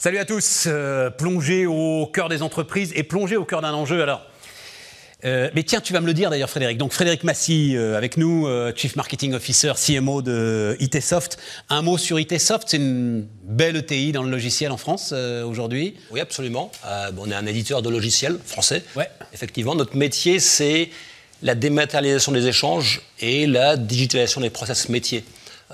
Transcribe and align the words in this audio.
Salut 0.00 0.18
à 0.18 0.24
tous, 0.24 0.66
euh, 0.68 1.10
plongé 1.10 1.66
au 1.66 2.06
cœur 2.06 2.28
des 2.28 2.42
entreprises 2.42 2.92
et 2.94 3.02
plongé 3.02 3.36
au 3.36 3.44
cœur 3.44 3.62
d'un 3.62 3.72
enjeu. 3.72 4.00
Alors, 4.00 4.24
euh, 5.24 5.50
mais 5.56 5.64
tiens, 5.64 5.80
tu 5.80 5.92
vas 5.92 6.00
me 6.00 6.06
le 6.06 6.14
dire 6.14 6.30
d'ailleurs, 6.30 6.48
Frédéric. 6.48 6.78
Donc, 6.78 6.92
Frédéric 6.92 7.24
Massy, 7.24 7.76
euh, 7.76 7.96
avec 7.96 8.16
nous, 8.16 8.46
euh, 8.46 8.72
Chief 8.76 8.94
Marketing 8.94 9.34
Officer, 9.34 9.72
CMO 9.74 10.22
de 10.22 10.76
ITsoft. 10.78 11.38
Un 11.68 11.82
mot 11.82 11.98
sur 11.98 12.20
ITsoft, 12.20 12.68
c'est 12.68 12.76
une 12.76 13.26
belle 13.42 13.74
ETI 13.74 14.12
dans 14.12 14.22
le 14.22 14.30
logiciel 14.30 14.70
en 14.70 14.76
France 14.76 15.12
aujourd'hui. 15.12 15.96
Oui, 16.12 16.20
absolument. 16.20 16.70
Bon, 17.14 17.24
on 17.26 17.30
est 17.32 17.34
un 17.34 17.46
éditeur 17.46 17.82
de 17.82 17.90
logiciels 17.90 18.38
français. 18.46 18.84
Ouais. 18.94 19.10
Effectivement, 19.32 19.74
notre 19.74 19.96
métier, 19.96 20.38
c'est 20.38 20.90
la 21.42 21.56
dématérialisation 21.56 22.30
des 22.30 22.46
échanges 22.46 23.02
et 23.18 23.48
la 23.48 23.76
digitalisation 23.76 24.40
des 24.40 24.50
process 24.50 24.88
métiers. 24.88 25.24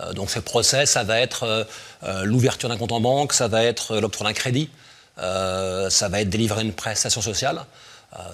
Euh, 0.01 0.13
donc, 0.13 0.31
ces 0.31 0.41
process, 0.41 0.91
ça 0.91 1.05
va 1.05 1.21
être 1.21 1.45
euh, 1.45 1.65
euh, 2.05 2.25
l'ouverture 2.25 2.69
d'un 2.69 2.77
compte 2.77 2.93
en 2.93 3.01
banque, 3.01 3.33
ça 3.33 3.49
va 3.49 3.65
être 3.65 3.99
l'octroi 3.99 4.27
d'un 4.27 4.33
crédit, 4.33 4.71
ça 5.17 6.09
va 6.09 6.21
être 6.21 6.29
délivrer 6.29 6.63
une 6.63 6.73
prestation 6.73 7.21
sociale, 7.21 7.65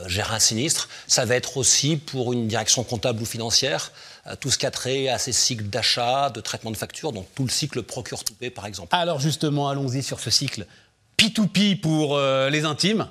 gérer 0.06 0.34
un 0.34 0.38
sinistre. 0.38 0.88
Ça 1.06 1.26
va 1.26 1.34
être 1.34 1.58
aussi 1.58 1.98
pour 1.98 2.32
une 2.32 2.48
direction 2.48 2.84
comptable 2.84 3.20
ou 3.20 3.26
financière, 3.26 3.92
tout 4.40 4.50
ce 4.50 4.56
qui 4.56 4.64
a 4.64 4.70
trait 4.70 5.08
à 5.08 5.18
ces 5.18 5.32
cycles 5.32 5.64
d'achat, 5.64 6.30
de 6.30 6.40
traitement 6.40 6.70
de 6.70 6.78
factures, 6.78 7.12
donc 7.12 7.26
tout 7.34 7.44
le 7.44 7.50
cycle 7.50 7.82
procure-to-pay, 7.82 8.48
par 8.48 8.64
exemple. 8.64 8.88
Alors 8.92 9.20
justement, 9.20 9.68
allons-y 9.68 10.02
sur 10.02 10.20
ce 10.20 10.30
cycle 10.30 10.64
P2P 11.18 11.80
pour 11.80 12.18
les 12.18 12.64
intimes. 12.64 13.08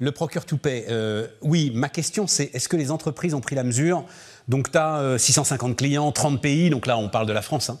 Le 0.00 0.10
procure 0.10 0.44
to 0.44 0.56
pay. 0.56 0.84
Oui, 1.42 1.70
ma 1.72 1.88
question 1.88 2.26
c'est 2.26 2.50
est-ce 2.54 2.68
que 2.68 2.76
les 2.76 2.90
entreprises 2.90 3.34
ont 3.34 3.40
pris 3.40 3.54
la 3.54 3.62
mesure 3.62 4.04
Donc 4.48 4.70
tu 4.72 4.78
as 4.78 5.16
650 5.18 5.76
clients, 5.76 6.10
30 6.12 6.40
pays, 6.40 6.68
donc 6.70 6.86
là 6.86 6.96
on 6.98 7.08
parle 7.08 7.26
de 7.26 7.32
la 7.32 7.42
France. 7.42 7.70
hein. 7.70 7.78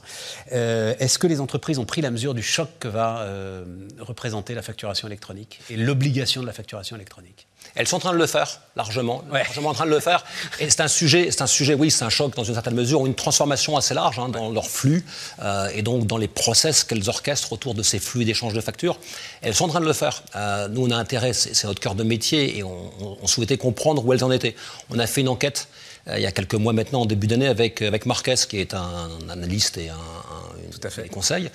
Euh, 0.52 0.94
est-ce 1.00 1.18
que 1.18 1.26
les 1.26 1.40
entreprises 1.40 1.78
ont 1.78 1.84
pris 1.84 2.00
la 2.00 2.10
mesure 2.10 2.34
du 2.34 2.42
choc 2.42 2.68
que 2.78 2.88
va 2.88 3.18
euh, 3.20 3.64
représenter 3.98 4.54
la 4.54 4.62
facturation 4.62 5.08
électronique 5.08 5.60
et 5.70 5.76
l'obligation 5.76 6.40
de 6.40 6.46
la 6.46 6.52
facturation 6.52 6.96
électronique? 6.96 7.46
Elles 7.74 7.86
sont 7.86 7.96
en 7.96 8.00
train 8.00 8.12
de 8.12 8.18
le 8.18 8.26
faire, 8.26 8.60
largement, 8.76 9.22
Ouais. 9.32 9.42
largement 9.44 9.70
en 9.70 9.74
train 9.74 9.86
de 9.86 9.90
le 9.90 10.00
faire. 10.00 10.24
Et 10.58 10.68
c'est 10.68 10.80
un 10.82 10.88
sujet, 10.88 11.30
c'est 11.30 11.42
un 11.42 11.46
sujet, 11.46 11.74
oui, 11.74 11.90
c'est 11.92 12.04
un 12.04 12.10
choc 12.10 12.34
dans 12.34 12.42
une 12.44 12.54
certaine 12.54 12.74
mesure, 12.74 13.00
ou 13.00 13.06
une 13.06 13.14
transformation 13.14 13.76
assez 13.76 13.94
large 13.94 14.18
hein, 14.18 14.28
dans 14.28 14.50
leur 14.50 14.66
flux 14.66 15.04
euh, 15.40 15.68
et 15.74 15.82
donc 15.82 16.06
dans 16.06 16.16
les 16.18 16.26
process 16.28 16.82
qu'elles 16.84 17.08
orchestrent 17.08 17.52
autour 17.52 17.74
de 17.74 17.82
ces 17.82 17.98
flux 18.00 18.24
d'échange 18.24 18.52
de 18.52 18.60
factures. 18.60 18.98
Elles 19.42 19.54
sont 19.54 19.64
en 19.66 19.68
train 19.68 19.80
de 19.80 19.86
le 19.86 19.92
faire. 19.92 20.22
Euh, 20.36 20.68
nous, 20.68 20.86
on 20.86 20.90
a 20.90 20.96
intérêt, 20.96 21.32
c'est 21.32 21.64
notre 21.66 21.80
cœur 21.80 21.94
de 21.94 22.02
métier, 22.02 22.58
et 22.58 22.62
on, 22.64 22.90
on- 23.00 23.18
on 23.22 23.26
souhaitait 23.28 23.58
comprendre 23.58 24.04
où 24.04 24.12
elles 24.12 24.24
en 24.24 24.30
étaient. 24.32 24.56
On 24.90 24.98
a 24.98 25.06
fait 25.06 25.20
une 25.22 25.28
enquête 25.28 25.68
il 26.08 26.20
y 26.22 26.26
a 26.26 26.32
quelques 26.32 26.54
mois 26.54 26.72
maintenant, 26.72 27.02
en 27.02 27.06
début 27.06 27.26
d'année, 27.26 27.46
avec, 27.46 27.80
avec 27.82 28.06
Marquez, 28.06 28.34
qui 28.48 28.58
est 28.58 28.74
un, 28.74 29.08
analyste 29.30 29.76
et 29.78 29.88
un, 29.88 29.94
un- 29.94 30.64
une- 30.64 30.70
Tout 30.70 30.80
à 30.86 30.90
fait. 30.90 31.02
des 31.04 31.08
conseils. 31.08 31.48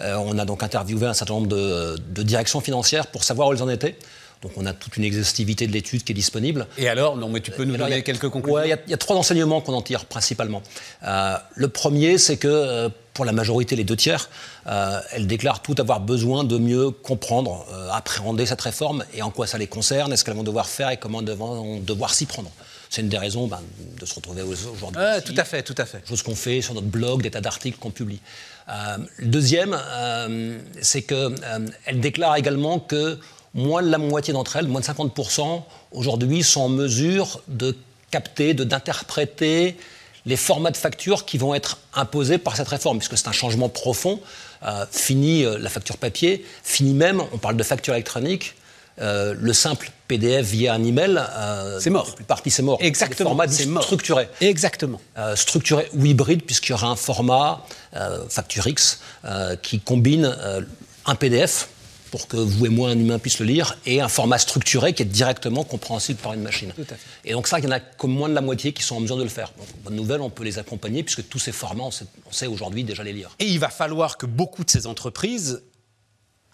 Euh, 0.00 0.16
on 0.16 0.38
a 0.38 0.44
donc 0.44 0.62
interviewé 0.62 1.06
un 1.06 1.14
certain 1.14 1.34
nombre 1.34 1.46
de, 1.48 1.96
de 2.10 2.22
directions 2.22 2.60
financières 2.60 3.06
pour 3.06 3.24
savoir 3.24 3.48
où 3.48 3.52
elles 3.54 3.62
en 3.62 3.68
étaient. 3.68 3.96
Donc 4.42 4.52
on 4.58 4.66
a 4.66 4.74
toute 4.74 4.98
une 4.98 5.04
exhaustivité 5.04 5.66
de 5.66 5.72
l'étude 5.72 6.04
qui 6.04 6.12
est 6.12 6.14
disponible. 6.14 6.66
Et 6.76 6.86
alors, 6.86 7.16
non 7.16 7.30
mais 7.30 7.40
tu 7.40 7.50
peux 7.50 7.64
nous 7.64 7.74
Alors, 7.76 7.86
donner 7.86 8.00
a- 8.00 8.02
quelques 8.02 8.28
conclusions? 8.28 8.62
il 8.62 8.68
y 8.68 8.72
a- 8.74 8.78
il 8.86 8.90
y, 8.90 8.94
a 8.94 8.98
trois 8.98 9.16
enseignements 9.16 9.62
qu'on 9.62 9.72
en 9.72 9.80
tire 9.80 10.04
principalement. 10.04 10.60
Euh, 11.04 11.36
le 11.54 11.68
premier, 11.68 12.18
c'est 12.18 12.36
que 12.36 12.46
euh, 12.48 12.88
pour 13.14 13.24
la 13.24 13.32
majorité, 13.32 13.74
les 13.74 13.84
deux 13.84 13.96
tiers, 13.96 14.28
euh, 14.66 15.00
elles 15.12 15.26
déclarent 15.26 15.62
tout 15.62 15.76
avoir 15.78 16.00
besoin 16.00 16.44
de 16.44 16.58
mieux 16.58 16.90
comprendre, 16.90 17.64
euh, 17.72 17.88
appréhender 17.92 18.44
cette 18.44 18.60
réforme 18.60 19.02
et 19.14 19.22
en 19.22 19.30
quoi 19.30 19.46
ça 19.46 19.56
les 19.56 19.68
concerne, 19.68 20.12
est-ce 20.12 20.24
qu'elles 20.26 20.34
vont 20.36 20.42
devoir 20.42 20.68
faire 20.68 20.90
et 20.90 20.98
comment 20.98 21.20
elles 21.22 21.30
vont 21.30 21.78
devoir 21.80 22.12
s'y 22.12 22.26
prendre. 22.26 22.50
C'est 22.94 23.00
une 23.02 23.08
des 23.08 23.18
raisons 23.18 23.48
ben, 23.48 23.60
de 24.00 24.06
se 24.06 24.14
retrouver 24.14 24.42
aujourd'hui. 24.42 25.00
Ah, 25.02 25.20
Tout 25.20 25.34
à 25.36 25.42
fait, 25.42 25.64
tout 25.64 25.74
à 25.78 25.84
fait. 25.84 26.00
chose 26.08 26.22
qu'on 26.22 26.36
fait 26.36 26.60
sur 26.60 26.74
notre 26.74 26.86
blog, 26.86 27.22
des 27.22 27.30
tas 27.32 27.40
d'articles 27.40 27.76
qu'on 27.80 27.90
publie. 27.90 28.20
Euh, 28.68 28.98
le 29.16 29.26
deuxième, 29.26 29.76
euh, 29.76 30.60
c'est 30.80 31.02
qu'elle 31.02 32.00
déclare 32.00 32.36
également 32.36 32.78
que 32.78 33.18
moins 33.52 33.82
de 33.82 33.88
la 33.90 33.98
moitié 33.98 34.32
d'entre 34.32 34.54
elles, 34.54 34.68
moins 34.68 34.80
de 34.80 34.86
50%, 34.86 35.64
aujourd'hui 35.90 36.44
sont 36.44 36.60
en 36.60 36.68
mesure 36.68 37.42
de 37.48 37.76
capter, 38.12 38.54
de- 38.54 38.62
d'interpréter 38.62 39.76
les 40.24 40.36
formats 40.36 40.70
de 40.70 40.76
factures 40.76 41.24
qui 41.24 41.36
vont 41.36 41.52
être 41.52 41.78
imposés 41.94 42.38
par 42.38 42.54
cette 42.56 42.68
réforme, 42.68 42.98
puisque 42.98 43.18
c'est 43.18 43.26
un 43.26 43.32
changement 43.32 43.68
profond. 43.68 44.20
Euh, 44.62 44.86
fini 44.92 45.44
euh, 45.44 45.58
la 45.58 45.68
facture 45.68 45.96
papier, 45.96 46.46
fini 46.62 46.94
même, 46.94 47.20
on 47.32 47.38
parle 47.38 47.56
de 47.56 47.62
facture 47.64 47.92
électronique, 47.94 48.54
euh, 49.00 49.34
le 49.36 49.52
simple 49.52 49.90
PDF 50.08 50.46
via 50.46 50.74
un 50.74 50.84
email, 50.84 51.18
euh, 51.18 51.78
C'est 51.80 51.90
mort. 51.90 52.06
la 52.08 52.12
plupart 52.14 52.36
partie 52.36 52.50
c'est 52.50 52.62
mort. 52.62 52.78
Exactement, 52.80 53.34
mort. 53.34 53.82
structurés 53.82 54.28
Exactement. 54.40 55.00
euh, 55.18 55.34
structuré 55.36 55.88
ou 55.94 56.04
hybride, 56.04 56.42
puisqu'il 56.42 56.70
y 56.70 56.74
aura 56.74 56.88
un 56.88 56.96
format 56.96 57.64
euh, 57.96 58.24
Facture 58.28 58.66
X 58.66 59.00
euh, 59.24 59.56
qui 59.56 59.80
combine 59.80 60.24
euh, 60.38 60.60
un 61.06 61.14
PDF 61.14 61.68
pour 62.10 62.28
que 62.28 62.36
vous 62.36 62.66
et 62.66 62.68
moi, 62.68 62.90
un 62.90 62.98
humain, 62.98 63.18
puisse 63.18 63.40
le 63.40 63.44
lire, 63.46 63.76
et 63.86 64.00
un 64.00 64.06
format 64.06 64.38
structuré 64.38 64.92
qui 64.92 65.02
est 65.02 65.06
directement 65.06 65.64
compréhensible 65.64 66.20
par 66.20 66.32
une 66.32 66.42
machine. 66.42 66.72
Tout 66.76 66.82
à 66.82 66.94
fait. 66.94 67.00
Et 67.24 67.32
donc 67.32 67.48
ça, 67.48 67.58
il 67.58 67.64
y 67.64 67.66
en 67.66 67.72
a 67.72 67.80
comme 67.80 68.12
moins 68.12 68.28
de 68.28 68.34
la 68.34 68.40
moitié 68.40 68.72
qui 68.72 68.84
sont 68.84 68.94
en 68.96 69.00
mesure 69.00 69.16
de 69.16 69.24
le 69.24 69.28
faire. 69.28 69.52
Donc, 69.58 69.66
bonne 69.82 69.96
nouvelle, 69.96 70.20
on 70.20 70.30
peut 70.30 70.44
les 70.44 70.60
accompagner, 70.60 71.02
puisque 71.02 71.28
tous 71.28 71.40
ces 71.40 71.50
formats, 71.50 71.82
on 71.82 71.90
sait, 71.90 72.04
on 72.24 72.30
sait 72.32 72.46
aujourd'hui 72.46 72.84
déjà 72.84 73.02
les 73.02 73.12
lire. 73.12 73.30
Et 73.40 73.46
il 73.46 73.58
va 73.58 73.68
falloir 73.68 74.16
que 74.16 74.26
beaucoup 74.26 74.62
de 74.62 74.70
ces 74.70 74.86
entreprises 74.86 75.62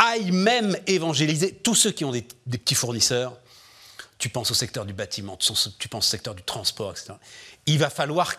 aillent 0.01 0.33
même 0.33 0.77
évangéliser 0.87 1.53
tous 1.53 1.75
ceux 1.75 1.91
qui 1.93 2.05
ont 2.05 2.11
des, 2.13 2.25
des 2.47 2.59
petits 2.59 2.75
fournisseurs. 2.75 3.35
Tu 4.19 4.29
penses 4.29 4.51
au 4.51 4.55
secteur 4.55 4.85
du 4.85 4.93
bâtiment, 4.93 5.37
tu 5.37 5.49
penses- 5.53 5.69
au 5.95 6.01
secteur 6.01 6.35
du 6.35 6.43
transport, 6.43 6.91
etc. 6.93 7.13
Il 7.67 7.79
va 7.79 7.89
falloir 7.91 8.35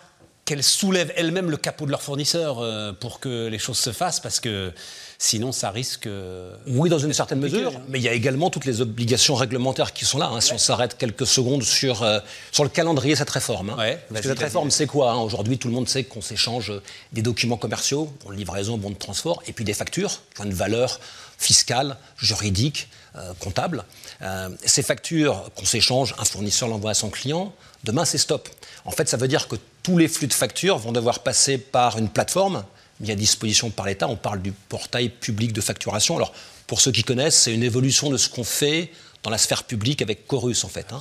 qu'elles 0.45 0.63
soulèvent 0.63 1.13
elles-mêmes 1.15 1.49
le 1.51 1.57
capot 1.57 1.85
de 1.85 1.91
leurs 1.91 2.01
fournisseurs 2.01 2.59
euh, 2.59 2.91
pour 2.93 3.19
que 3.19 3.47
les 3.47 3.59
choses 3.59 3.77
se 3.77 3.91
fassent, 3.91 4.19
parce 4.19 4.39
que 4.39 4.73
sinon 5.19 5.51
ça 5.51 5.69
risque... 5.69 6.07
euh, 6.07 6.55
Oui, 6.67 6.89
dans 6.89 6.97
une 6.97 7.13
certaine 7.13 7.39
mesure, 7.39 7.73
mais 7.89 7.99
il 7.99 8.03
y 8.03 8.09
a 8.09 8.13
également 8.13 8.49
toutes 8.49 8.65
les 8.65 8.81
obligations 8.81 9.35
réglementaires 9.35 9.93
qui 9.93 10.03
sont 10.03 10.17
là. 10.17 10.25
hein, 10.33 10.41
Si 10.41 10.51
on 10.51 10.57
s'arrête 10.57 10.97
quelques 10.97 11.27
secondes 11.27 11.61
sur, 11.63 12.01
euh, 12.01 12.19
sur 12.51 12.63
le 12.63 12.69
calendrier 12.71 13.13
de 13.13 13.19
cette 13.19 13.29
réforme. 13.29 13.69
hein. 13.71 13.77
Ouais, 13.77 14.03
Parce 14.09 14.21
que 14.21 14.27
cette 14.29 14.39
réforme, 14.39 14.71
c'est 14.71 14.87
quoi 14.87 15.11
hein? 15.13 15.17
Aujourd'hui, 15.19 15.57
tout 15.59 15.67
le 15.67 15.75
monde 15.75 15.87
sait 15.87 16.03
qu'on 16.05 16.21
s'échange 16.21 16.73
des 17.13 17.21
documents 17.21 17.57
commerciaux, 17.57 18.11
bon, 18.23 18.31
livraison, 18.31 18.77
bon 18.77 18.89
de 18.89 18.95
transport, 18.95 19.41
et 19.47 19.53
puis 19.53 19.63
des 19.63 19.75
factures 19.75 20.21
qui 20.35 20.41
ont 20.41 20.45
une 20.45 20.53
valeur 20.53 20.99
fiscale, 21.41 21.97
juridique, 22.17 22.87
euh, 23.15 23.33
comptable. 23.39 23.83
Euh, 24.21 24.49
ces 24.65 24.83
factures 24.83 25.49
qu'on 25.55 25.65
s'échange, 25.65 26.15
un 26.17 26.25
fournisseur 26.25 26.69
l'envoie 26.69 26.91
à 26.91 26.93
son 26.93 27.09
client, 27.09 27.53
demain 27.83 28.05
c'est 28.05 28.17
stop. 28.17 28.47
En 28.85 28.91
fait, 28.91 29.09
ça 29.09 29.17
veut 29.17 29.27
dire 29.27 29.47
que 29.47 29.55
tous 29.83 29.97
les 29.97 30.07
flux 30.07 30.27
de 30.27 30.33
factures 30.33 30.77
vont 30.77 30.91
devoir 30.91 31.19
passer 31.19 31.57
par 31.57 31.97
une 31.97 32.09
plateforme 32.09 32.63
mis 32.99 33.11
à 33.11 33.15
disposition 33.15 33.71
par 33.71 33.87
l'État. 33.87 34.07
On 34.07 34.15
parle 34.15 34.41
du 34.41 34.51
portail 34.51 35.09
public 35.09 35.53
de 35.53 35.61
facturation. 35.61 36.15
Alors, 36.15 36.33
pour 36.67 36.79
ceux 36.79 36.91
qui 36.91 37.03
connaissent, 37.03 37.37
c'est 37.37 37.53
une 37.53 37.63
évolution 37.63 38.09
de 38.11 38.17
ce 38.17 38.29
qu'on 38.29 38.43
fait 38.43 38.91
dans 39.23 39.31
la 39.31 39.37
sphère 39.39 39.63
publique 39.63 40.01
avec 40.01 40.27
Chorus, 40.27 40.63
en 40.63 40.69
fait. 40.69 40.93
hein. 40.93 40.99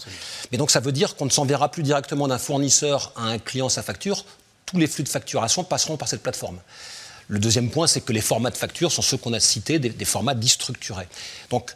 Mais 0.51 0.59
donc, 0.59 0.71
ça 0.71 0.81
veut 0.81 0.93
dire 0.93 1.17
qu'on 1.17 1.27
ne 1.27 1.31
s'enverra 1.31 1.71
plus 1.71 1.83
directement 1.83 2.27
d'un 2.27 2.39
fournisseur 2.39 3.12
à 3.17 3.25
un 3.25 3.39
client 3.39 3.69
sa 3.69 3.83
facture. 3.83 4.25
Tous 4.67 4.78
les 4.78 4.87
flux 4.87 5.05
de 5.05 5.09
facturation 5.09 5.62
passeront 5.62 5.97
par 5.97 6.09
cette 6.09 6.22
plateforme. 6.22 6.59
Le 7.30 7.38
deuxième 7.38 7.70
point, 7.70 7.86
c'est 7.86 8.00
que 8.00 8.12
les 8.12 8.20
formats 8.20 8.50
de 8.50 8.56
facture 8.56 8.91
sont 8.91 9.02
ceux 9.02 9.16
qu'on 9.16 9.32
a 9.32 9.38
cités, 9.38 9.78
des, 9.78 10.04
formats 10.04 10.34
dits 10.34 10.48
structurés. 10.48 11.06
Donc, 11.50 11.70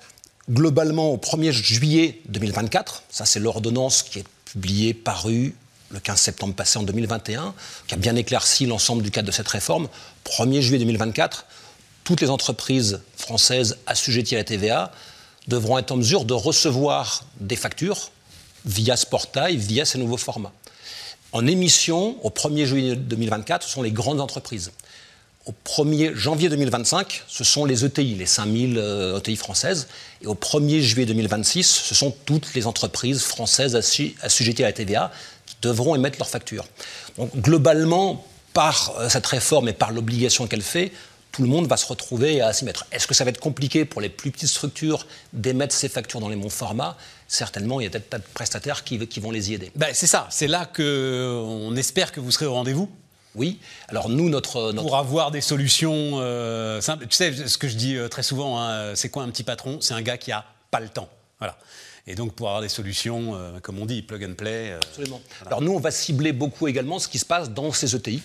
globalement, 0.51 1.13
au 1.13 1.17
1er 1.17 1.53
juillet 1.53 2.21
2024, 2.27 3.05
ça 3.09 3.25
c'est 3.25 3.39
l'ordonnance 3.39 4.03
qui 4.03 4.19
est 4.19 4.25
publiée, 4.47 4.95
parue 4.95 5.55
le 5.91 6.01
15 6.01 6.21
septembre 6.21 6.55
passé 6.55 6.77
en 6.81 6.83
2021, 6.83 7.55
qui 7.87 7.95
a 7.95 7.97
bien 7.97 8.17
éclairci 8.17 8.67
l'ensemble 8.67 9.05
du 9.05 9.13
cadre 9.13 9.29
de 9.29 9.33
cette 9.33 9.47
réforme. 9.47 9.89
1er 10.25 10.61
juillet 10.61 10.81
2024, 10.81 11.47
toutes 12.03 12.21
les 12.21 12.31
entreprises 12.31 13.01
françaises 13.17 13.79
assujetties 13.87 14.35
à 14.35 14.39
la 14.39 14.45
TVA 14.45 14.91
devront 15.47 15.79
être 15.79 15.93
en 15.93 15.99
mesure 15.99 16.25
de 16.25 16.35
recevoir 16.35 17.23
des 17.39 17.55
factures 17.55 18.11
via 18.65 18.97
ce 18.97 19.07
portail, 19.07 19.57
via 19.57 19.85
ces 19.85 19.99
nouveaux 19.99 20.17
formats. 20.17 20.53
En 21.31 21.47
émission, 21.47 22.17
au 22.25 22.31
1er 22.31 22.65
juillet 22.65 22.97
2024, 22.97 23.63
ce 23.63 23.71
sont 23.71 23.83
les 23.83 23.93
grandes 23.93 24.21
entreprises. 24.21 24.73
Au 25.47 25.53
1er 25.67 26.15
janvier 26.15 26.49
2025, 26.49 27.23
ce 27.29 27.45
sont 27.45 27.67
les 27.67 27.85
ETI, 27.85 28.15
les 28.15 28.25
5000 28.25 28.79
euh, 28.79 29.19
ETI 29.19 29.37
françaises. 29.37 29.89
Et 30.23 30.27
au 30.27 30.35
1er 30.35 30.81
juillet 30.81 31.05
2026, 31.07 31.65
ce 31.67 31.95
sont 31.95 32.15
toutes 32.25 32.55
les 32.55 32.67
entreprises 32.67 33.23
françaises 33.23 33.77
assu- 33.77 34.15
assujetties 34.23 34.63
à 34.63 34.69
la 34.69 34.73
TVA 34.73 35.13
qui 35.45 35.57
devront 35.61 35.95
émettre 35.95 36.19
leurs 36.19 36.31
factures. 36.31 36.65
Donc 37.19 37.35
globalement, 37.37 38.25
par 38.55 38.95
euh, 38.99 39.11
cette 39.11 39.27
réforme 39.27 39.69
et 39.69 39.75
par 39.75 39.93
l'obligation 39.93 40.47
qu'elle 40.47 40.63
fait, 40.63 40.93
tout 41.31 41.43
le 41.43 41.49
monde 41.49 41.67
va 41.67 41.77
se 41.77 41.87
retrouver 41.87 42.41
à 42.41 42.53
s'y 42.55 42.65
mettre. 42.65 42.87
Est-ce 42.93 43.07
que 43.07 43.13
ça 43.13 43.25
va 43.25 43.31
être 43.31 43.41
compliqué 43.41 43.85
pour 43.85 44.01
les 44.01 44.09
plus 44.09 44.31
petites 44.31 44.49
structures 44.49 45.05
d'émettre 45.35 45.75
ces 45.75 45.89
factures 45.91 46.21
dans 46.21 46.29
les 46.29 46.37
bons 46.37 46.49
formats? 46.49 46.97
Certainement, 47.29 47.81
il 47.81 47.85
y 47.85 47.87
a 47.87 47.91
des 47.91 48.01
tas 48.01 48.19
de 48.19 48.25
prestataires 48.33 48.83
qui, 48.85 49.05
qui 49.09 49.21
vont 49.21 49.33
les 49.33 49.51
y 49.51 49.55
aider. 49.55 49.73
Ben, 49.75 49.89
c'est 49.93 50.07
ça, 50.07 50.27
c'est 50.31 50.47
là 50.47 50.65
qu'on 50.75 51.75
espère 51.77 52.13
que 52.13 52.21
vous 52.21 52.31
serez 52.31 52.47
au 52.47 52.55
rendez-vous 52.55 52.89
Oui. 53.35 53.59
Alors 53.89 54.09
nous, 54.09 54.29
notre, 54.29 54.73
notre 54.73 54.87
pour 54.87 54.97
avoir 54.97 55.31
des 55.31 55.41
solutions 55.41 56.21
euh, 56.21 56.81
simples. 56.81 57.07
Tu 57.07 57.17
sais, 57.17 57.33
ce 57.49 57.59
que 57.59 57.69
je 57.69 57.77
dis 57.77 57.97
euh, 57.97 58.09
très 58.09 58.23
souvent, 58.23 58.61
hein, 58.61 58.95
c'est 58.95 59.09
quoi 59.09 59.23
un 59.23 59.31
petit 59.31 59.43
patron? 59.43 59.79
C'est 59.81 59.95
un 59.95 60.03
gars 60.03 60.19
qui 60.19 60.33
a 60.33 60.45
pas 60.71 60.81
le 60.81 60.89
temps. 60.89 61.09
Voilà. 61.39 61.57
Et 62.07 62.15
donc 62.15 62.35
pour 62.35 62.49
avoir 62.49 62.61
des 62.61 62.69
solutions, 62.69 63.35
comme 63.63 63.79
on 63.79 63.87
dit, 63.87 64.03
plug 64.03 64.23
and 64.25 64.35
play. 64.35 64.73
Absolument. 64.73 65.23
Alors 65.47 65.63
nous, 65.63 65.73
on 65.73 65.81
va 65.81 65.91
cibler 65.91 66.33
beaucoup 66.33 66.69
également 66.69 66.99
ce 66.99 67.09
qui 67.09 67.19
se 67.19 67.25
passe 67.25 67.49
dans 67.49 67.73
ces 67.73 67.97
ETI. 67.97 68.23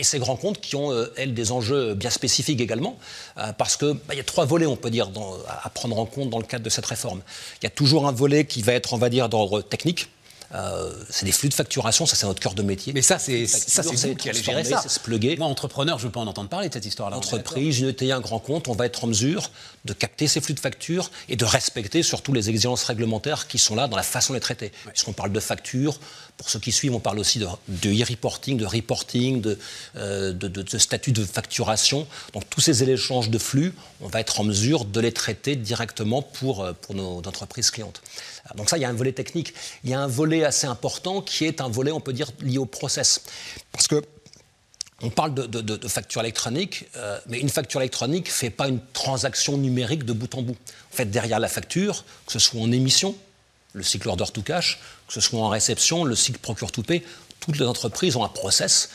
Et 0.00 0.04
ces 0.04 0.18
grands 0.18 0.34
comptes 0.34 0.60
qui 0.60 0.74
ont, 0.74 0.92
elles, 1.16 1.32
des 1.32 1.52
enjeux 1.52 1.94
bien 1.94 2.10
spécifiques 2.10 2.60
également, 2.60 2.98
parce 3.58 3.76
qu'il 3.76 3.94
bah, 4.08 4.16
y 4.16 4.20
a 4.20 4.24
trois 4.24 4.44
volets, 4.44 4.66
on 4.66 4.74
peut 4.74 4.90
dire, 4.90 5.08
à 5.48 5.70
prendre 5.70 5.96
en 6.00 6.06
compte 6.06 6.30
dans 6.30 6.40
le 6.40 6.44
cadre 6.44 6.64
de 6.64 6.70
cette 6.70 6.86
réforme. 6.86 7.22
Il 7.60 7.64
y 7.64 7.68
a 7.68 7.70
toujours 7.70 8.08
un 8.08 8.12
volet 8.12 8.44
qui 8.44 8.60
va 8.60 8.72
être, 8.72 8.92
on 8.92 8.98
va 8.98 9.08
dire, 9.08 9.28
d'ordre 9.28 9.62
technique, 9.62 10.08
euh, 10.54 10.92
c'est 11.08 11.24
des 11.24 11.32
flux 11.32 11.48
de 11.48 11.54
facturation, 11.54 12.04
ça 12.04 12.16
c'est 12.16 12.26
notre 12.26 12.40
cœur 12.40 12.54
de 12.54 12.62
métier. 12.62 12.92
Mais 12.92 13.02
ça, 13.02 13.18
c'est 13.18 13.46
ça, 13.46 13.82
c'est 13.82 14.08
vous 14.08 14.14
qui 14.14 14.28
allez 14.28 14.42
gérer 14.42 14.64
ça. 14.64 14.86
Se 14.86 15.00
pluguer. 15.00 15.36
Moi, 15.36 15.46
entrepreneur, 15.46 15.98
je 15.98 16.06
veux 16.06 16.12
pas 16.12 16.20
en 16.20 16.26
entendre 16.26 16.48
parler 16.48 16.68
de 16.68 16.74
cette 16.74 16.86
histoire-là. 16.86 17.16
Entreprise, 17.16 17.80
une 17.80 17.88
ETI, 17.88 18.12
un 18.12 18.20
grand 18.20 18.38
compte, 18.38 18.68
on 18.68 18.74
va 18.74 18.86
être 18.86 19.04
en 19.04 19.06
mesure 19.06 19.50
de 19.84 19.92
capter 19.92 20.28
ces 20.28 20.40
flux 20.40 20.54
de 20.54 20.60
factures 20.60 21.10
et 21.28 21.36
de 21.36 21.44
respecter 21.44 22.02
surtout 22.02 22.32
les 22.32 22.50
exigences 22.50 22.84
réglementaires 22.84 23.48
qui 23.48 23.58
sont 23.58 23.74
là 23.74 23.88
dans 23.88 23.96
la 23.96 24.02
façon 24.02 24.32
de 24.32 24.36
les 24.36 24.40
traiter. 24.40 24.72
Puisqu'on 24.92 25.12
parle 25.12 25.32
de 25.32 25.40
factures, 25.40 25.98
pour 26.36 26.50
ceux 26.50 26.58
qui 26.58 26.72
suivent, 26.72 26.94
on 26.94 27.00
parle 27.00 27.18
aussi 27.18 27.38
de, 27.38 27.46
e-reporting, 27.86 28.56
de 28.56 28.66
reporting, 28.66 29.40
de, 29.40 29.58
euh, 29.96 30.32
de, 30.32 30.48
de, 30.48 30.78
statut 30.78 31.12
de 31.12 31.24
facturation. 31.24 32.06
Donc 32.32 32.48
tous 32.50 32.60
ces 32.60 32.82
échanges 32.82 33.30
de 33.30 33.38
flux, 33.38 33.74
on 34.00 34.08
va 34.08 34.20
être 34.20 34.40
en 34.40 34.44
mesure 34.44 34.84
de 34.84 35.00
les 35.00 35.12
traiter 35.12 35.56
directement 35.56 36.22
pour, 36.22 36.62
euh, 36.62 36.72
pour 36.72 36.94
nos 36.94 37.18
entreprises 37.18 37.70
clientes. 37.70 38.02
Donc 38.56 38.70
ça, 38.70 38.76
il 38.76 38.80
y 38.80 38.84
a 38.84 38.88
un 38.88 38.94
volet 38.94 39.12
technique. 39.12 39.54
Il 39.84 39.90
y 39.90 39.94
a 39.94 40.00
un 40.00 40.06
volet 40.06 40.41
assez 40.44 40.66
important 40.66 41.20
qui 41.20 41.44
est 41.44 41.60
un 41.60 41.68
volet, 41.68 41.92
on 41.92 42.00
peut 42.00 42.12
dire, 42.12 42.30
lié 42.40 42.58
au 42.58 42.66
process. 42.66 43.22
Parce 43.72 43.88
que 43.88 44.02
on 45.04 45.10
parle 45.10 45.34
de, 45.34 45.88
facture 45.88 46.20
électronique, 46.20 46.86
euh, 46.96 47.18
mais 47.26 47.40
une 47.40 47.48
facture 47.48 47.80
électronique 47.80 48.28
ne 48.28 48.32
fait 48.32 48.50
pas 48.50 48.68
une 48.68 48.80
transaction 48.92 49.58
numérique 49.58 50.04
de 50.04 50.12
bout 50.12 50.32
en 50.36 50.42
bout. 50.42 50.56
En 50.92 50.96
fait, 50.96 51.06
derrière 51.06 51.40
la 51.40 51.48
facture, 51.48 52.04
que 52.24 52.32
ce 52.32 52.38
soit 52.38 52.60
en 52.60 52.70
émission, 52.70 53.16
le 53.72 53.82
cycle 53.82 54.08
order 54.08 54.26
to 54.32 54.42
cash, 54.42 54.78
que 55.08 55.14
ce 55.14 55.20
soit 55.20 55.40
en 55.40 55.48
réception, 55.48 56.04
le 56.04 56.14
cycle 56.14 56.38
procure 56.38 56.70
to 56.70 56.82
pay, 56.82 57.02
toutes 57.40 57.58
les 57.58 57.66
entreprises 57.66 58.14
ont 58.14 58.24
un 58.24 58.28
process. 58.28 58.90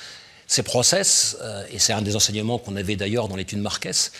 Ces 0.47 0.63
process, 0.63 1.35
euh, 1.41 1.65
et 1.71 1.79
c'est 1.79 1.91
un 1.91 2.01
des 2.01 2.15
enseignements 2.15 2.57
qu'on 2.57 2.77
avait 2.77 2.95
d'ailleurs 2.95 3.27
dans 3.27 3.35
l'étude 3.35 3.59
Marques, 3.59 4.11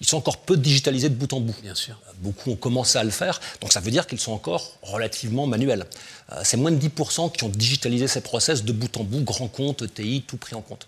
ils 0.00 0.06
sont 0.06 0.16
encore 0.16 0.38
peu 0.38 0.56
digitalisés 0.56 1.08
de 1.08 1.14
bout 1.14 1.32
en 1.32 1.40
bout. 1.40 1.54
Bien 1.62 1.74
sûr. 1.74 1.98
Beaucoup 2.18 2.50
ont 2.50 2.56
commencé 2.56 2.98
à 2.98 3.04
le 3.04 3.10
faire, 3.10 3.40
donc 3.60 3.72
ça 3.72 3.80
veut 3.80 3.90
dire 3.90 4.06
qu'ils 4.06 4.20
sont 4.20 4.32
encore 4.32 4.78
relativement 4.82 5.46
manuels. 5.46 5.86
Euh, 6.32 6.40
c'est 6.44 6.56
moins 6.56 6.70
de 6.70 6.78
10% 6.78 7.32
qui 7.32 7.44
ont 7.44 7.48
digitalisé 7.48 8.08
ces 8.08 8.20
process 8.20 8.64
de 8.64 8.72
bout 8.72 8.94
en 8.96 9.04
bout, 9.04 9.22
grand 9.22 9.48
compte, 9.48 9.82
ETI, 9.82 10.22
tout 10.26 10.36
pris 10.36 10.54
en 10.54 10.62
compte. 10.62 10.86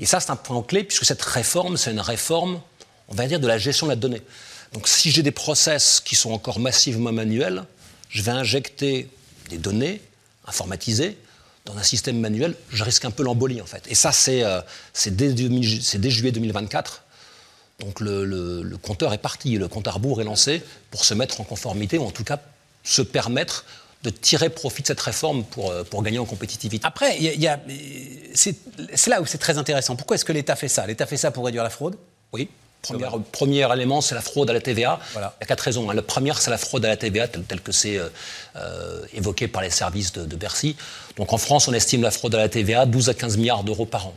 Et 0.00 0.06
ça, 0.06 0.20
c'est 0.20 0.30
un 0.30 0.36
point 0.36 0.62
clé, 0.62 0.84
puisque 0.84 1.04
cette 1.04 1.22
réforme, 1.22 1.76
c'est 1.76 1.90
une 1.90 2.00
réforme, 2.00 2.60
on 3.08 3.14
va 3.14 3.26
dire, 3.26 3.40
de 3.40 3.46
la 3.46 3.58
gestion 3.58 3.86
de 3.86 3.92
la 3.92 3.96
donnée. 3.96 4.22
Donc 4.72 4.88
si 4.88 5.10
j'ai 5.10 5.22
des 5.22 5.30
process 5.30 6.00
qui 6.00 6.16
sont 6.16 6.32
encore 6.32 6.58
massivement 6.58 7.12
manuels, 7.12 7.64
je 8.08 8.22
vais 8.22 8.32
injecter 8.32 9.08
des 9.50 9.58
données 9.58 10.00
informatisées 10.46 11.16
dans 11.64 11.76
un 11.76 11.82
système 11.82 12.18
manuel, 12.20 12.54
je 12.70 12.84
risque 12.84 13.04
un 13.04 13.10
peu 13.10 13.22
l'embolie 13.22 13.60
en 13.62 13.66
fait. 13.66 13.84
Et 13.88 13.94
ça, 13.94 14.12
c'est 14.12 14.42
euh, 14.42 14.60
dès, 15.06 15.32
dès, 15.32 16.10
juillet 16.10 16.32
2024 16.32 17.04
donc 17.80 18.00
le, 18.00 18.76
compteur 18.82 19.12
est 19.12 19.18
parti, 19.18 19.56
le 19.56 19.68
compte 19.68 19.88
à 19.88 19.92
rebours 19.92 20.20
est 20.20 20.24
lancé 20.24 20.62
pour 20.90 21.04
se 21.04 21.14
mettre 21.14 21.40
en 21.40 21.44
conformité, 21.44 21.98
ou 21.98 22.04
en 22.04 22.10
tout 22.10 22.24
cas 22.24 22.38
se 22.82 23.02
permettre 23.02 23.64
de 24.02 24.10
tirer 24.10 24.50
profit 24.50 24.82
de 24.82 24.86
cette 24.88 25.00
réforme 25.00 25.44
pour, 25.44 25.70
euh, 25.70 25.82
pour 25.82 26.02
gagner 26.02 26.18
en 26.18 26.26
compétitivité. 26.26 26.86
Après, 26.86 27.18
c'est 28.34 28.56
là 29.06 29.22
où 29.22 29.26
c'est 29.26 29.38
très 29.38 29.56
intéressant. 29.56 29.96
Pourquoi 29.96 30.16
est-ce 30.16 30.26
que 30.26 30.32
l'État 30.32 30.56
fait 30.56 30.68
ça? 30.68 30.86
L'État 30.86 31.06
fait 31.06 31.16
ça 31.16 31.30
pour 31.30 31.46
réduire 31.46 31.64
la 31.64 31.70
fraude? 31.70 31.96
Oui. 32.32 32.48
Premier, 32.82 33.06
premier 33.32 33.72
élément, 33.72 34.02
c'est 34.02 34.14
la 34.14 34.20
fraude 34.20 34.50
à 34.50 34.52
la 34.52 34.60
TVA. 34.60 35.00
Il 35.14 35.20
y 35.20 35.22
a 35.22 35.46
quatre 35.46 35.62
raisons. 35.62 35.88
Hein. 35.88 35.94
La 35.94 36.02
première, 36.02 36.38
c'est 36.42 36.50
la 36.50 36.58
fraude 36.58 36.84
à 36.84 36.88
la 36.88 36.98
TVA, 36.98 37.28
telle, 37.28 37.62
que 37.62 37.72
c'est 37.72 37.96
euh, 37.96 38.08
euh, 38.56 39.00
évoqué 39.14 39.48
par 39.48 39.62
les 39.62 39.70
services 39.70 40.12
de, 40.12 40.26
de 40.26 40.36
Bercy. 40.36 40.76
Donc 41.16 41.32
en 41.32 41.38
France, 41.38 41.66
on 41.66 41.72
estime 41.72 42.02
la 42.02 42.10
fraude 42.10 42.34
à 42.34 42.38
la 42.38 42.50
TVA 42.50 42.84
12 42.84 43.08
à 43.08 43.14
15 43.14 43.38
milliards 43.38 43.64
d'euros 43.64 43.86
par 43.86 44.08
an. 44.08 44.14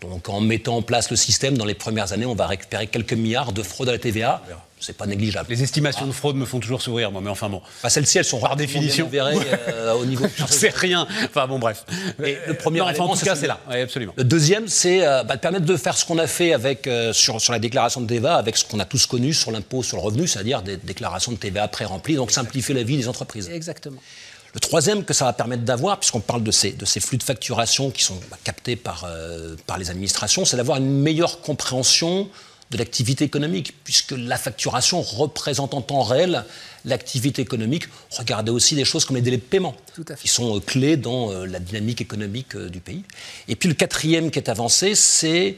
Donc 0.00 0.28
en 0.28 0.40
mettant 0.40 0.76
en 0.76 0.82
place 0.82 1.10
le 1.10 1.16
système, 1.16 1.56
dans 1.56 1.64
les 1.64 1.74
premières 1.74 2.12
années, 2.12 2.26
on 2.26 2.34
va 2.34 2.46
récupérer 2.46 2.86
quelques 2.86 3.14
milliards 3.14 3.52
de 3.52 3.62
fraude 3.62 3.88
à 3.88 3.92
la 3.92 3.98
TVA. 3.98 4.42
C'est 4.84 4.96
pas 4.96 5.06
négligeable. 5.06 5.46
Les 5.48 5.62
estimations 5.62 6.06
de 6.06 6.12
fraude 6.12 6.36
me 6.36 6.44
font 6.44 6.60
toujours 6.60 6.82
sourire, 6.82 7.10
moi, 7.10 7.22
mais 7.22 7.30
enfin 7.30 7.48
bon. 7.48 7.62
Bah, 7.82 7.88
Celles-ci, 7.88 8.18
elles 8.18 8.24
sont 8.24 8.38
par 8.38 8.54
définition. 8.54 9.10
Euh, 9.68 9.94
au 9.94 10.04
niveau. 10.04 10.26
J'en 10.36 10.46
sais 10.46 10.70
rien. 10.74 11.06
Enfin 11.24 11.46
bon, 11.46 11.58
bref. 11.58 11.84
le 12.18 12.52
premier 12.54 12.80
non, 12.80 12.86
en 12.86 13.16
tout 13.16 13.24
cas, 13.24 13.36
c'est 13.36 13.46
là. 13.46 13.60
Oui, 13.70 13.80
absolument. 13.80 14.12
Le 14.16 14.24
deuxième, 14.24 14.68
c'est 14.68 15.06
euh, 15.06 15.22
bah, 15.22 15.36
de 15.36 15.40
permettre 15.40 15.64
de 15.64 15.76
faire 15.76 15.96
ce 15.96 16.04
qu'on 16.04 16.18
a 16.18 16.26
fait 16.26 16.52
avec, 16.52 16.86
euh, 16.86 17.12
sur, 17.12 17.40
sur, 17.40 17.52
la 17.52 17.58
déclaration 17.58 18.00
de 18.00 18.06
TVA, 18.06 18.36
avec 18.36 18.56
ce 18.56 18.64
qu'on 18.64 18.80
a 18.80 18.84
tous 18.84 19.06
connu 19.06 19.32
sur 19.32 19.50
l'impôt 19.50 19.82
sur 19.82 19.96
le 19.96 20.02
revenu, 20.02 20.26
c'est-à-dire 20.26 20.62
des 20.62 20.76
déclarations 20.76 21.32
de 21.32 21.36
TVA 21.36 21.68
pré-remplies, 21.68 22.16
donc 22.16 22.30
simplifier 22.30 22.74
la 22.74 22.82
vie 22.82 22.96
des 22.96 23.08
entreprises. 23.08 23.48
Exactement. 23.48 24.00
Le 24.54 24.60
troisième 24.60 25.04
que 25.04 25.12
ça 25.12 25.24
va 25.24 25.32
permettre 25.32 25.64
d'avoir, 25.64 25.98
puisqu'on 25.98 26.20
parle 26.20 26.44
de 26.44 26.52
ces, 26.52 26.72
de 26.72 26.84
ces, 26.84 27.00
flux 27.00 27.18
de 27.18 27.24
facturation 27.24 27.90
qui 27.90 28.04
sont 28.04 28.20
bah, 28.30 28.38
captés 28.44 28.76
par, 28.76 29.04
euh, 29.04 29.56
par 29.66 29.78
les 29.78 29.90
administrations, 29.90 30.44
c'est 30.44 30.56
d'avoir 30.56 30.78
une 30.78 30.90
meilleure 30.90 31.40
compréhension 31.40 32.28
de 32.70 32.78
l'activité 32.78 33.24
économique, 33.24 33.74
puisque 33.82 34.12
la 34.12 34.38
facturation 34.38 35.02
représente 35.02 35.74
en 35.74 35.82
temps 35.82 36.02
réel 36.02 36.44
l'activité 36.84 37.42
économique. 37.42 37.84
Regardez 38.10 38.52
aussi 38.52 38.76
des 38.76 38.84
choses 38.84 39.04
comme 39.04 39.16
les 39.16 39.22
délais 39.22 39.38
de 39.38 39.42
paiement, 39.42 39.74
qui 40.20 40.28
sont 40.28 40.56
euh, 40.56 40.60
clés 40.60 40.96
dans 40.96 41.32
euh, 41.32 41.46
la 41.46 41.58
dynamique 41.58 42.00
économique 42.00 42.56
du 42.56 42.78
pays. 42.78 43.02
Et 43.48 43.56
puis 43.56 43.68
le 43.68 43.74
quatrième 43.74 44.30
qui 44.30 44.38
est 44.38 44.48
avancé, 44.48 44.94
c'est 44.94 45.56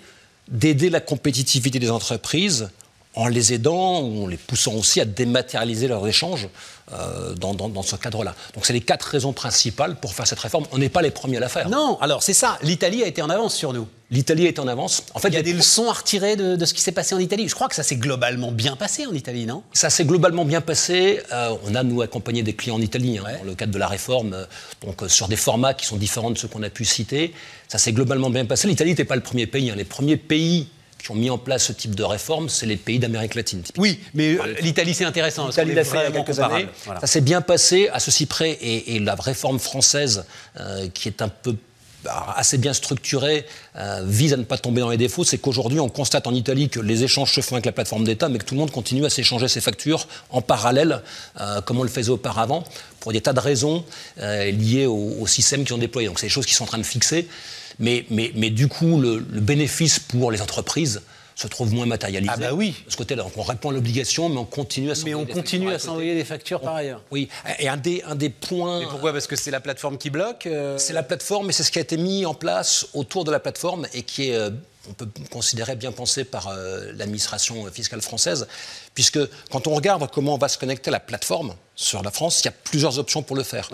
d'aider 0.49 0.89
la 0.89 1.01
compétitivité 1.01 1.79
des 1.79 1.91
entreprises 1.91 2.71
en 3.17 3.29
les 3.29 3.55
aidant 3.55 4.03
ou 4.03 4.25
en 4.25 4.27
les 4.29 4.37
poussant 4.37 4.75
aussi 4.75 5.01
à 5.01 5.07
dématérialiser 5.07 5.89
leurs 5.89 6.07
échanges 6.07 6.49
euh, 6.93 7.35
dans, 7.35 7.83
ce 7.83 7.97
cadre-là. 7.97 8.35
Donc 8.55 8.67
c'est 8.67 8.75
les 8.75 8.83
quatre 8.83 9.05
raisons 9.05 9.33
principales 9.33 9.97
pour 9.97 10.15
faire 10.15 10.27
cette 10.27 10.39
réforme. 10.39 10.67
On 10.71 10.79
n'est 10.79 10.91
pas 10.91 11.03
les 11.03 11.11
premiers 11.11 11.39
à 11.39 11.41
la 11.41 11.49
faire. 11.49 11.69
Non, 11.71 11.99
alors 12.01 12.23
c'est 12.23 12.35
ça. 12.35 12.59
L'Italie 12.63 13.03
a 13.03 13.07
été 13.07 13.23
en 13.23 13.31
avance 13.31 13.57
sur 13.57 13.73
nous. 13.73 13.89
L'Italie 14.11 14.47
est 14.47 14.61
en 14.61 14.69
avance. 14.69 15.03
En 15.15 15.19
fait, 15.19 15.29
il 15.29 15.35
y 15.35 15.39
a 15.39 15.43
des 15.43 15.55
leçons 15.55 15.89
à 15.89 15.95
retirer 15.95 16.37
de, 16.37 16.63
ce 16.65 16.75
qui 16.75 16.81
s'est 16.81 16.93
passé 16.93 17.15
en 17.15 17.19
Italie. 17.19 17.49
Je 17.49 17.55
crois 17.57 17.69
que 17.69 17.75
ça 17.75 17.83
s'est 17.83 17.97
globalement 17.97 18.53
bien 18.53 18.77
passé 18.77 19.07
en 19.07 19.15
Italie, 19.15 19.47
non? 19.47 19.65
Ça 19.73 19.91
s'est 19.91 20.05
globalement 20.05 20.45
bien 20.45 20.61
passé. 20.61 21.21
Euh, 21.33 21.57
on 21.65 21.75
a, 21.75 21.83
nous, 21.83 22.03
accompagné 22.03 22.43
des 22.45 22.53
clients 22.53 22.77
en 22.77 22.81
Italie 22.81 23.19
hein, 23.19 23.25
dans 23.39 23.45
le 23.45 23.55
cadre 23.57 23.73
de 23.73 23.79
la 23.79 23.89
réforme, 23.89 24.35
euh, 24.35 24.45
donc 24.85 25.03
sur 25.09 25.27
des 25.27 25.35
formats 25.37 25.75
qui 25.75 25.87
sont 25.87 25.97
différents 25.97 26.31
de 26.31 26.39
ceux 26.39 26.47
qu'on 26.47 26.63
a 26.63 26.71
pu 26.71 26.85
citer. 26.85 27.35
Ça 27.67 27.79
s'est 27.79 27.93
globalement 27.93 28.31
bien 28.31 28.45
passé. 28.45 28.69
L'Italie 28.69 28.91
n'était 28.91 29.05
pas 29.05 29.17
le 29.17 29.23
premier 29.23 29.47
pays. 29.47 29.71
Hein. 29.71 29.75
Les 29.77 29.85
premiers 29.85 30.19
pays 30.19 30.69
qui 30.99 31.11
ont 31.11 31.15
mis 31.15 31.31
en 31.31 31.39
place 31.39 31.65
ce 31.65 31.73
type 31.73 31.95
de 31.95 32.03
réforme, 32.03 32.49
c'est 32.49 32.67
les 32.67 32.77
pays 32.77 32.99
d'Amérique 32.99 33.35
latine. 33.35 33.63
Oui, 33.77 34.01
mais 34.15 34.37
l'Italie, 34.61 34.95
c'est 34.95 35.05
intéressant. 35.05 35.47
L'Italie 35.47 35.75
l'a 35.75 35.85
fait 35.85 35.99
il 35.99 36.15
y 36.15 36.19
a 36.19 36.23
quelques 36.23 36.41
années. 36.41 36.67
Ça 37.01 37.07
s'est 37.07 37.21
bien 37.21 37.41
passé 37.41 37.89
à 37.93 38.01
ceci 38.01 38.27
près. 38.27 38.59
Et, 38.61 38.99
la 38.99 39.15
réforme 39.15 39.59
française, 39.59 40.25
euh, 40.59 40.89
qui 40.93 41.07
est 41.09 41.23
un 41.23 41.29
peu 41.29 41.55
bah, 42.03 42.35
assez 42.37 42.59
bien 42.59 42.73
structurée, 42.73 43.47
euh, 43.77 44.03
vise 44.05 44.33
à 44.33 44.37
ne 44.37 44.43
pas 44.43 44.59
tomber 44.59 44.81
dans 44.81 44.91
les 44.91 44.97
défauts. 44.97 45.23
C'est 45.23 45.39
qu'aujourd'hui, 45.39 45.79
on 45.79 45.89
constate 45.89 46.27
en 46.27 46.35
Italie 46.35 46.69
que 46.71 46.81
les 46.81 47.05
échanges 47.05 47.33
se 47.33 47.41
font 47.41 47.55
avec 47.55 47.67
la 47.67 47.73
plateforme 47.73 48.05
d'État, 48.05 48.29
mais 48.29 48.39
que 48.39 48.45
tout 48.45 48.55
le 48.55 48.61
monde 48.61 48.73
continue 48.73 49.05
à 49.05 49.11
s'échanger 49.11 49.49
ses 49.49 49.61
factures 49.61 50.09
en 50.31 50.41
parallèle, 50.41 51.03
euh, 51.41 51.61
comme 51.61 51.79
on 51.79 51.85
le 51.85 51.89
faisait 51.89 52.11
auparavant, 52.11 52.65
pour 53.01 53.13
des 53.13 53.21
tas 53.21 53.33
de 53.33 53.41
raisons 53.41 53.85
liées 54.17 54.87
au, 54.87 55.19
au 55.21 55.27
système 55.27 55.65
qu'ils 55.65 55.75
ont 55.75 55.79
déployé. 55.79 56.09
Donc, 56.09 56.19
c'est 56.19 56.27
des 56.27 56.33
choses 56.33 56.47
qui 56.47 56.55
sont 56.55 56.65
en 56.65 56.69
train 56.69 56.79
de 56.79 56.83
fixer. 56.83 57.29
Mais, 57.79 58.07
mais, 58.11 58.33
mais 58.35 58.51
du 58.51 58.69
coup, 58.69 59.01
le, 59.01 59.21
bénéfice 59.21 59.99
pour 59.99 60.31
les 60.31 60.41
entreprises 60.43 61.03
se 61.35 61.47
trouve 61.47 61.75
moins 61.75 61.85
matérialisé. 61.85 62.33
Ah 62.35 62.39
bah 62.39 62.55
oui. 62.55 62.75
De 62.87 62.91
ce 62.91 62.97
côté-là, 62.97 63.27
on 63.37 63.43
répond 63.43 63.69
à 63.69 63.73
l'obligation, 63.73 64.31
mais 64.31 64.39
on 64.39 64.47
continue 64.47 64.91
à 64.91 64.95
s'envoyer. 64.95 65.17
Mais 65.17 65.23
on 65.23 65.27
continue 65.27 65.71
à 65.71 65.79
s'envoyer 65.79 66.15
des 66.15 66.25
factures 66.25 66.63
par 66.63 66.77
ailleurs. 66.77 67.03
Oui. 67.11 67.29
Et 67.59 67.69
un 67.69 67.77
des, 67.77 68.03
un 68.07 68.15
des 68.15 68.31
points. 68.31 68.81
Mais 68.81 68.87
pourquoi? 68.87 69.13
Parce 69.13 69.27
que 69.27 69.37
c'est 69.37 69.51
la 69.51 69.61
plateforme 69.61 69.99
qui 69.99 70.09
bloque. 70.09 70.47
Euh? 70.47 70.79
C'est 70.79 70.95
la 70.95 71.03
plateforme, 71.03 71.49
mais 71.49 71.53
c'est 71.53 71.63
ce 71.63 71.71
qui 71.71 71.79
a 71.79 71.83
été 71.83 71.99
mis 71.99 72.25
en 72.25 72.33
place 72.33 72.87
autour 72.95 73.25
de 73.25 73.31
la 73.31 73.39
plateforme 73.39 73.87
et 73.93 74.03
qui 74.03 74.31
est 74.31 74.35
euh, 74.35 74.51
on 74.89 74.93
peut 74.93 75.09
considérer 75.31 75.77
bien 75.77 75.93
pensé 75.93 76.25
par 76.25 76.49
euh, 76.49 76.93
l'administration 76.95 77.67
fiscale 77.71 78.01
française, 78.01 78.47
puisque 78.95 79.19
quand 79.51 79.67
on 79.67 79.75
regarde 79.75 80.09
comment 80.13 80.35
on 80.35 80.39
va 80.39 80.49
se 80.49 80.59
connecter 80.59 80.89
à 80.89 80.93
la 80.93 81.01
plateforme 81.01 81.55
sur 81.75 82.03
la 82.03 82.11
France, 82.11 82.41
il 82.41 82.47
y 82.47 82.49
a 82.49 82.55
plusieurs 82.65 82.99
options 82.99 83.23
pour 83.23 83.37
le 83.37 83.43
faire. 83.43 83.69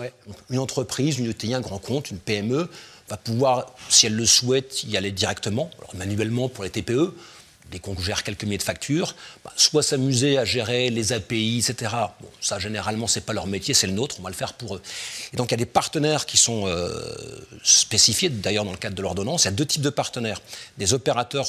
Une 0.49 0.59
entreprise, 0.59 1.19
une 1.19 1.29
ETI, 1.29 1.53
un 1.53 1.61
grand 1.61 1.79
compte, 1.79 2.11
une 2.11 2.17
PME 2.17 2.69
va 3.13 3.17
pouvoir, 3.17 3.75
si 3.89 4.07
elle 4.07 4.15
le 4.15 4.25
souhaite, 4.25 4.83
y 4.85 4.97
aller 4.97 5.11
directement, 5.11 5.69
manuellement 5.93 6.49
pour 6.49 6.63
les 6.63 6.71
TPE, 6.71 7.13
dès 7.71 7.79
qu'on 7.79 7.99
gère 7.99 8.23
quelques 8.23 8.43
milliers 8.43 8.57
de 8.57 8.63
factures, 8.63 9.15
bah, 9.43 9.51
soit 9.55 9.83
s'amuser 9.83 10.37
à 10.37 10.45
gérer 10.45 10.89
les 10.89 11.13
API, 11.13 11.59
etc. 11.59 11.91
Ça, 12.41 12.59
généralement, 12.59 13.07
ce 13.07 13.19
n'est 13.19 13.25
pas 13.25 13.33
leur 13.33 13.47
métier, 13.47 13.73
c'est 13.73 13.87
le 13.87 13.93
nôtre, 13.93 14.17
on 14.19 14.23
va 14.23 14.29
le 14.29 14.35
faire 14.35 14.53
pour 14.53 14.75
eux. 14.75 14.81
Et 15.33 15.37
donc, 15.37 15.49
il 15.49 15.51
y 15.51 15.55
a 15.55 15.57
des 15.57 15.65
partenaires 15.65 16.25
qui 16.25 16.37
sont 16.37 16.67
euh, 16.67 16.89
spécifiés, 17.63 18.29
d'ailleurs, 18.29 18.65
dans 18.65 18.71
le 18.71 18.77
cadre 18.77 18.95
de 18.95 19.01
l'ordonnance. 19.01 19.43
Il 19.43 19.45
y 19.45 19.49
a 19.49 19.51
deux 19.51 19.65
types 19.65 19.81
de 19.81 19.89
partenaires. 19.89 20.41
Des 20.77 20.93
opérateurs 20.93 21.47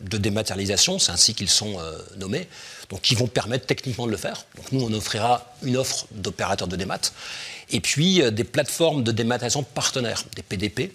de 0.00 0.18
dématérialisation, 0.18 0.98
c'est 0.98 1.12
ainsi 1.12 1.34
qu'ils 1.34 1.50
sont 1.50 1.78
euh, 1.78 1.98
nommés, 2.16 2.48
donc 2.88 3.02
qui 3.02 3.14
vont 3.14 3.26
permettre 3.26 3.66
techniquement 3.66 4.06
de 4.06 4.12
le 4.12 4.16
faire. 4.16 4.44
Donc, 4.56 4.72
nous, 4.72 4.82
on 4.82 4.92
offrira 4.92 5.54
une 5.62 5.76
offre 5.76 6.06
d'opérateurs 6.12 6.68
de 6.68 6.76
démat 6.76 7.12
et 7.72 7.80
puis 7.80 8.22
euh, 8.22 8.30
des 8.30 8.44
plateformes 8.44 9.04
de 9.04 9.12
dématérialisation 9.12 9.62
partenaires, 9.62 10.24
des 10.34 10.42
PDP, 10.42 10.92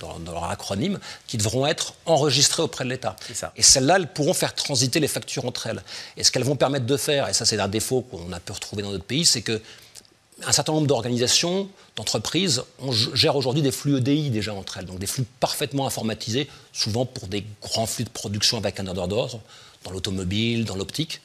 dans, 0.00 0.32
leur 0.32 0.44
acronyme, 0.44 0.98
qui 1.26 1.36
devront 1.36 1.66
être 1.66 1.94
enregistrées 2.06 2.62
auprès 2.62 2.84
de 2.84 2.90
l'État. 2.90 3.16
Et 3.56 3.62
celles-là, 3.62 3.96
elles 3.96 4.12
pourront 4.12 4.34
faire 4.34 4.54
transiter 4.54 5.00
les 5.00 5.08
factures 5.08 5.44
entre 5.44 5.66
elles. 5.66 5.82
Et 6.16 6.24
ce 6.24 6.32
qu'elles 6.32 6.44
vont 6.44 6.56
permettre 6.56 6.86
de 6.86 6.96
faire, 6.96 7.28
et 7.28 7.32
ça 7.32 7.44
c'est 7.44 7.60
un 7.60 7.68
défaut 7.68 8.02
qu'on 8.02 8.32
a 8.32 8.40
pu 8.40 8.52
retrouver 8.52 8.82
dans 8.82 8.90
d'autres 8.90 9.04
pays, 9.04 9.24
c'est 9.24 9.42
que 9.42 9.60
un 10.46 10.52
certain 10.52 10.72
nombre 10.72 10.86
d'organisations, 10.86 11.68
d'entreprises, 11.96 12.62
on 12.78 12.92
gère 12.92 13.36
aujourd'hui 13.36 13.62
des 13.62 13.72
flux 13.72 13.98
EDI 13.98 14.30
déjà 14.30 14.54
entre 14.54 14.78
elles, 14.78 14.86
donc 14.86 14.98
des 14.98 15.06
flux 15.06 15.26
parfaitement 15.38 15.86
informatisés, 15.86 16.48
souvent 16.72 17.04
pour 17.04 17.28
des 17.28 17.44
grands 17.60 17.86
flux 17.86 18.04
de 18.04 18.10
production 18.10 18.56
avec 18.56 18.80
un 18.80 18.86
ordre 18.86 19.06
d'ordre, 19.06 19.40
dans 19.84 19.90
l'automobile, 19.90 20.64
dans 20.64 20.76
l'optique. 20.76 21.20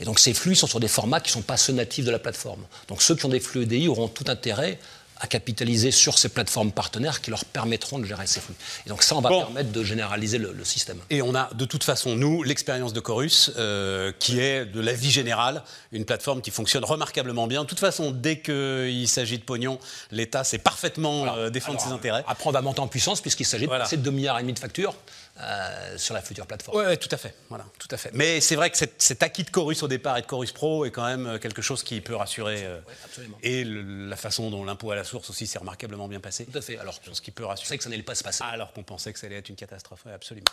Et 0.00 0.04
donc 0.04 0.18
ces 0.18 0.34
flux 0.34 0.54
sont 0.54 0.66
sur 0.66 0.80
des 0.80 0.88
formats 0.88 1.20
qui 1.20 1.30
ne 1.30 1.34
sont 1.34 1.42
pas 1.42 1.56
ceux 1.56 1.72
natifs 1.72 2.04
de 2.04 2.10
la 2.10 2.18
plateforme. 2.18 2.62
Donc 2.88 3.02
ceux 3.02 3.14
qui 3.14 3.24
ont 3.24 3.30
des 3.30 3.40
flux 3.40 3.62
EDI 3.62 3.88
auront 3.88 4.08
tout 4.08 4.24
intérêt 4.28 4.78
à 5.20 5.26
capitaliser 5.26 5.90
sur 5.90 6.18
ces 6.18 6.28
plateformes 6.28 6.72
partenaires 6.72 7.20
qui 7.20 7.30
leur 7.30 7.44
permettront 7.44 7.98
de 7.98 8.04
gérer 8.04 8.26
ces 8.26 8.40
flux. 8.40 8.54
Et 8.86 8.88
donc 8.88 9.02
ça, 9.02 9.16
on 9.16 9.20
va 9.20 9.30
permettre 9.30 9.72
de 9.72 9.82
généraliser 9.82 10.38
le, 10.38 10.64
système. 10.64 10.98
Et 11.10 11.22
on 11.22 11.34
a 11.34 11.48
de 11.54 11.64
toute 11.64 11.84
façon, 11.84 12.16
nous, 12.16 12.42
l'expérience 12.42 12.92
de 12.92 13.00
Chorus, 13.00 13.52
euh, 13.56 14.12
qui 14.18 14.40
est 14.40 14.66
de 14.66 14.80
la 14.80 14.92
vie 14.92 15.10
générale, 15.10 15.62
une 15.92 16.04
plateforme 16.04 16.40
qui 16.40 16.50
fonctionne 16.50 16.84
remarquablement 16.84 17.46
bien. 17.46 17.62
De 17.62 17.68
toute 17.68 17.78
façon, 17.78 18.10
dès 18.10 18.40
qu'il 18.40 19.08
s'agit 19.08 19.38
de 19.38 19.44
pognon, 19.44 19.78
l'État 20.10 20.44
sait 20.44 20.58
parfaitement 20.58 21.36
euh, 21.36 21.50
défendre 21.50 21.80
ses 21.80 21.90
intérêts. 21.90 22.24
Après, 22.26 22.48
on 22.48 22.52
va 22.52 22.62
monter 22.62 22.80
en 22.80 22.88
puissance 22.88 23.20
puisqu'il 23.20 23.44
s'agit 23.44 23.66
de 23.66 23.70
passer 23.70 23.96
de 23.96 24.02
2 24.02 24.10
milliards 24.10 24.38
et 24.38 24.42
demi 24.42 24.52
de 24.52 24.58
factures. 24.58 24.94
Euh, 25.38 25.98
sur 25.98 26.14
la 26.14 26.22
future 26.22 26.46
plateforme. 26.46 26.78
Oui, 26.78 26.96
tout 26.96 27.10
à 27.10 27.18
fait. 27.18 27.34
Voilà, 27.50 27.66
tout 27.78 27.88
à 27.90 27.98
fait. 27.98 28.10
Mais 28.14 28.40
c'est 28.40 28.56
vrai 28.56 28.70
que 28.70 28.76
cet, 28.76 29.22
acquis 29.22 29.44
de 29.44 29.50
Chorus 29.50 29.82
au 29.82 29.88
départ 29.88 30.16
et 30.16 30.22
de 30.22 30.26
Chorus 30.26 30.52
Pro 30.52 30.86
est 30.86 30.90
quand 30.90 31.04
même 31.04 31.38
quelque 31.38 31.60
chose 31.60 31.82
qui 31.82 32.00
peut 32.00 32.14
rassurer. 32.14 32.66
absolument. 33.04 33.36
Et 33.42 33.64
la 33.64 34.16
façon 34.16 34.50
dont 34.50 34.64
l'impôt 34.64 34.90
à 34.92 34.96
la 34.96 35.04
source 35.04 35.28
aussi 35.28 35.46
s'est 35.46 35.58
remarquablement 35.58 36.08
bien 36.08 36.20
passé. 36.20 36.46
Tout 36.46 36.56
à 36.56 36.62
fait. 36.62 36.78
Alors, 36.78 36.94
ce 37.12 37.20
qui 37.20 37.32
peut 37.32 37.44
rassurer. 37.44 37.76
que 37.76 37.84
ça 37.84 37.90
n'allait 37.90 38.02
pas 38.02 38.14
se 38.14 38.24
passer. 38.24 38.44
Alors 38.44 38.72
qu'on 38.72 38.82
pensait 38.82 39.12
que 39.12 39.18
ça 39.18 39.26
allait 39.26 39.36
être 39.36 39.50
une 39.50 39.56
catastrophe. 39.56 40.06
absolument. 40.06 40.46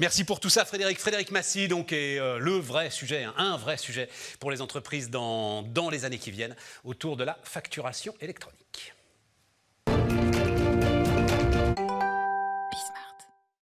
Merci 0.00 0.24
pour 0.24 0.40
tout 0.40 0.50
ça, 0.50 0.64
Frédéric. 0.64 0.98
Frédéric 0.98 1.30
Massy, 1.30 1.68
donc, 1.68 1.92
est 1.92 2.18
euh, 2.18 2.38
le 2.38 2.58
vrai 2.58 2.90
sujet, 2.90 3.22
hein, 3.22 3.34
un 3.36 3.56
vrai 3.56 3.76
sujet 3.76 4.08
pour 4.40 4.50
les 4.50 4.60
entreprises 4.60 5.10
dans, 5.10 5.62
dans 5.62 5.90
les 5.90 6.04
années 6.04 6.18
qui 6.18 6.32
viennent 6.32 6.56
autour 6.82 7.16
de 7.16 7.24
la 7.24 7.38
facturation 7.44 8.14
électronique. 8.20 8.94